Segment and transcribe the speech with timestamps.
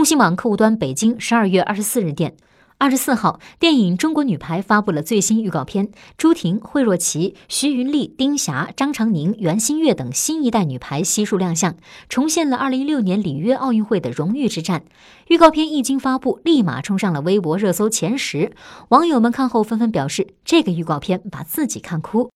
[0.00, 2.34] 中新网客户端北京十二月二十四日电
[2.78, 11.76] 二十四号电影中国女排发布了最新预告片朱婷惠若琪徐云丽丁霞张常宁袁心玥等新一代女排悉数亮相
[12.08, 14.84] 重现了二零一六年里约奥运会的荣誉之战。
[15.28, 18.52] 预告片一经发布立马冲上了微博热搜前十
[18.88, 22.28] 网友们看后纷纷表示这个预告片把自己看哭。